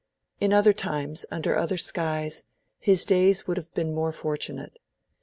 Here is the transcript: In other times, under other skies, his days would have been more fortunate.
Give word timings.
In 0.39 0.51
other 0.51 0.73
times, 0.73 1.27
under 1.29 1.55
other 1.55 1.77
skies, 1.77 2.43
his 2.79 3.05
days 3.05 3.45
would 3.45 3.57
have 3.57 3.71
been 3.75 3.93
more 3.93 4.11
fortunate. 4.11 4.79